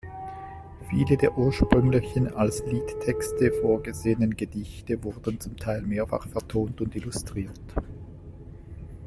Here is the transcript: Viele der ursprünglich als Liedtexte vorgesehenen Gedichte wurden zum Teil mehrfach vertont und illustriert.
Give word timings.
Viele 0.89 1.15
der 1.15 1.37
ursprünglich 1.37 2.19
als 2.35 2.65
Liedtexte 2.65 3.51
vorgesehenen 3.61 4.35
Gedichte 4.35 5.03
wurden 5.03 5.39
zum 5.39 5.57
Teil 5.57 5.83
mehrfach 5.83 6.27
vertont 6.27 6.81
und 6.81 6.95
illustriert. 6.95 7.61